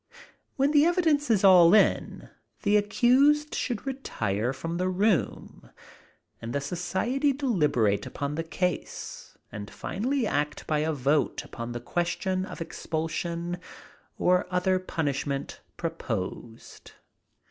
[0.55, 2.27] When the evidence is all in,
[2.63, 5.69] the accused should retire from the room,
[6.41, 11.79] and the society deliberate upon the question, and finally act by a vote upon the
[11.81, 13.59] question of expulsion
[14.17, 16.93] or other punishment proposed.